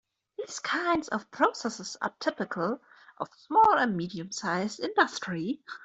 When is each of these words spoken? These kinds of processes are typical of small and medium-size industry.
These 0.39 0.57
kinds 0.61 1.09
of 1.09 1.29
processes 1.29 1.95
are 2.01 2.15
typical 2.19 2.81
of 3.19 3.29
small 3.35 3.77
and 3.77 3.95
medium-size 3.95 4.79
industry. 4.79 5.61